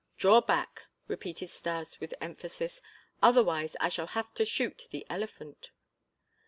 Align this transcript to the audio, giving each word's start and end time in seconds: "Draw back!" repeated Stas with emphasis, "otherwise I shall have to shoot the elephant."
"Draw 0.17 0.41
back!" 0.41 0.87
repeated 1.07 1.51
Stas 1.51 1.99
with 1.99 2.15
emphasis, 2.19 2.81
"otherwise 3.21 3.75
I 3.79 3.89
shall 3.89 4.07
have 4.17 4.33
to 4.33 4.45
shoot 4.45 4.87
the 4.89 5.05
elephant." 5.11 5.69